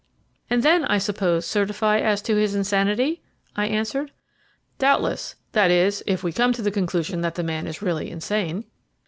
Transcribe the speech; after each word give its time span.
"And 0.49 0.63
then, 0.63 0.83
I 0.85 0.97
suppose, 0.97 1.45
certify 1.45 1.99
as 1.99 2.23
to 2.23 2.35
his 2.35 2.55
insanity?" 2.55 3.21
I 3.55 3.67
answered. 3.67 4.09
"Doubtless; 4.79 5.35
that 5.51 5.69
is, 5.69 6.01
if 6.07 6.23
we 6.23 6.33
come 6.33 6.53
to 6.53 6.63
the 6.63 6.71
conclusion 6.71 7.21
that 7.21 7.35
the 7.35 7.43
man 7.43 7.67
is 7.67 7.83
really 7.83 8.09
insane." 8.09 8.63